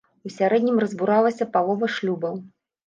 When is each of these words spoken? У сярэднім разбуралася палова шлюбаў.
У 0.29 0.31
сярэднім 0.37 0.81
разбуралася 0.85 1.49
палова 1.55 1.95
шлюбаў. 1.99 2.45